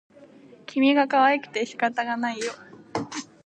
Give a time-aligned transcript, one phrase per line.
[0.65, 2.53] 君がかわいくて仕方がないよ